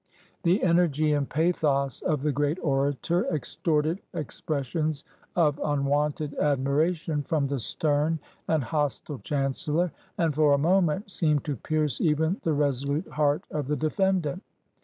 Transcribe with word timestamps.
The 0.41 0.63
energy 0.63 1.13
and 1.13 1.29
pathos 1.29 2.01
of 2.01 2.23
the 2.23 2.31
great 2.31 2.57
orator 2.63 3.27
extorted 3.27 4.01
expres 4.15 4.65
sions 4.65 5.05
of 5.35 5.59
unwonted 5.63 6.33
admiration 6.39 7.21
from 7.21 7.45
the 7.45 7.59
stern 7.59 8.17
and 8.47 8.63
hostile 8.63 9.19
Chancellor, 9.19 9.91
and, 10.17 10.33
for 10.33 10.53
a 10.53 10.57
moment, 10.57 11.11
seemed 11.11 11.43
to 11.43 11.55
pierce 11.55 12.01
even 12.01 12.37
the 12.41 12.53
resolute 12.53 13.09
heart 13.09 13.43
of 13.51 13.67
the 13.67 13.75
defendant. 13.77 14.41